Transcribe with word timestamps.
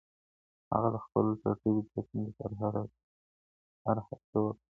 هغه 0.71 0.89
د 0.93 0.97
خپل 1.05 1.25
ټاټوبي 1.41 1.81
د 1.83 1.87
ساتنې 1.93 2.21
لپاره 2.27 2.53
هره 3.85 4.01
هڅه 4.09 4.37
وکړه. 4.43 4.59